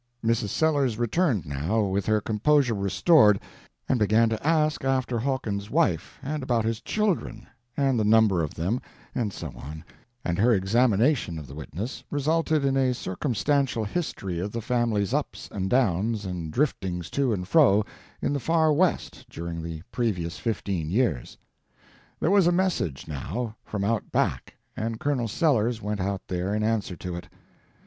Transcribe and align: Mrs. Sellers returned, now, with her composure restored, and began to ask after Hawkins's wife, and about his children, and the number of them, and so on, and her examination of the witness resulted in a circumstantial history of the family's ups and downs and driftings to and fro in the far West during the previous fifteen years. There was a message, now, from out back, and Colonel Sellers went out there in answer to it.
Mrs. 0.25 0.49
Sellers 0.49 0.97
returned, 0.97 1.45
now, 1.45 1.81
with 1.83 2.07
her 2.07 2.19
composure 2.21 2.73
restored, 2.73 3.39
and 3.87 3.99
began 3.99 4.29
to 4.29 4.47
ask 4.47 4.83
after 4.83 5.19
Hawkins's 5.19 5.69
wife, 5.69 6.17
and 6.23 6.41
about 6.41 6.65
his 6.65 6.81
children, 6.81 7.45
and 7.77 7.99
the 7.99 8.03
number 8.03 8.41
of 8.41 8.55
them, 8.55 8.81
and 9.13 9.31
so 9.31 9.49
on, 9.55 9.83
and 10.25 10.39
her 10.39 10.53
examination 10.55 11.37
of 11.37 11.45
the 11.45 11.53
witness 11.53 12.03
resulted 12.09 12.65
in 12.65 12.75
a 12.77 12.95
circumstantial 12.95 13.85
history 13.85 14.39
of 14.39 14.51
the 14.51 14.59
family's 14.59 15.13
ups 15.13 15.47
and 15.51 15.69
downs 15.69 16.25
and 16.25 16.51
driftings 16.51 17.11
to 17.11 17.31
and 17.31 17.47
fro 17.47 17.85
in 18.23 18.33
the 18.33 18.39
far 18.39 18.73
West 18.73 19.27
during 19.29 19.61
the 19.61 19.83
previous 19.91 20.39
fifteen 20.39 20.89
years. 20.89 21.37
There 22.19 22.31
was 22.31 22.47
a 22.47 22.51
message, 22.51 23.07
now, 23.07 23.55
from 23.63 23.83
out 23.83 24.11
back, 24.11 24.55
and 24.75 24.99
Colonel 24.99 25.27
Sellers 25.27 25.79
went 25.79 25.99
out 26.01 26.23
there 26.27 26.55
in 26.55 26.63
answer 26.63 26.95
to 26.95 27.15
it. 27.17 27.27